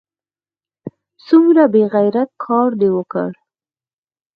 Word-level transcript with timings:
څومره 1.25 1.63
بې 1.73 1.83
غیرته 1.93 2.23
کار 2.43 2.69
دې 2.79 2.89
وکړ! 2.97 3.29